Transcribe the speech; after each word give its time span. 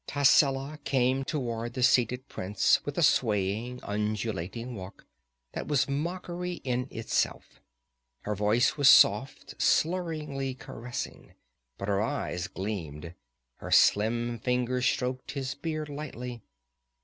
Tascela 0.07 0.79
came 0.83 1.23
toward 1.23 1.75
the 1.75 1.83
seated 1.83 2.27
prince 2.27 2.83
with 2.83 2.97
a 2.97 3.03
swaying, 3.03 3.79
undulating 3.83 4.73
walk 4.73 5.05
that 5.51 5.67
was 5.67 5.87
mockery 5.87 6.53
in 6.63 6.87
itself. 6.89 7.61
Her 8.21 8.33
voice 8.33 8.77
was 8.77 8.89
soft, 8.89 9.59
slurringly 9.61 10.55
caressing, 10.57 11.33
but 11.77 11.87
her 11.87 12.01
eyes 12.01 12.47
gleamed. 12.47 13.13
Her 13.57 13.69
slim 13.69 14.39
fingers 14.39 14.87
stroked 14.87 15.33
his 15.33 15.53
beard 15.53 15.87
lightly. 15.87 16.41